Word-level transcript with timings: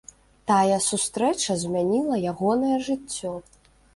Тая 0.51 0.77
сустрэча 0.85 1.57
змяніла 1.65 2.15
ягонае 2.33 2.77
жыццё. 2.87 3.37